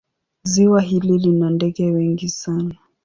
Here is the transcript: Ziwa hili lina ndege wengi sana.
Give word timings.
Ziwa 0.43 0.81
hili 0.81 1.17
lina 1.17 1.49
ndege 1.49 1.91
wengi 1.91 2.29
sana. 2.29 2.75